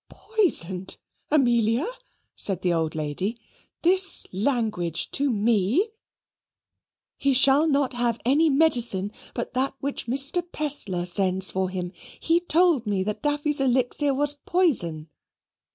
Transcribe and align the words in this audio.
"Poisoned, 0.09 0.97
Amelia!" 1.29 1.85
said 2.35 2.63
the 2.63 2.73
old 2.73 2.95
lady; 2.95 3.37
"this 3.83 4.25
language 4.31 5.11
to 5.11 5.29
me?" 5.29 5.89
"He 7.17 7.35
shall 7.35 7.67
not 7.67 7.93
have 7.93 8.19
any 8.25 8.49
medicine 8.49 9.11
but 9.35 9.53
that 9.53 9.75
which 9.79 10.07
Mr. 10.07 10.41
Pestler 10.51 11.05
sends 11.05 11.51
for 11.51 11.69
him. 11.69 11.91
He 12.19 12.39
told 12.39 12.87
me 12.87 13.03
that 13.03 13.21
Daffy's 13.21 13.61
Elixir 13.61 14.11
was 14.15 14.33
poison." 14.33 15.07